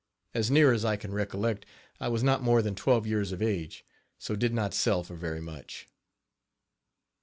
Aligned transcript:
As 0.33 0.49
near 0.49 0.71
as 0.73 0.83
I 0.83 0.95
can 0.95 1.11
recollect, 1.13 1.63
I 1.99 2.07
was 2.07 2.23
not 2.23 2.41
more 2.41 2.63
than 2.63 2.73
twelve 2.73 3.05
years 3.05 3.31
of 3.31 3.39
age, 3.39 3.85
so 4.17 4.35
did 4.35 4.51
not 4.51 4.73
sell 4.73 5.03
for 5.03 5.13
very 5.15 5.41
much. 5.41 5.89